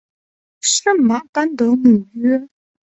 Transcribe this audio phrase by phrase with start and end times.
[0.61, 2.47] 圣马丹德姆约。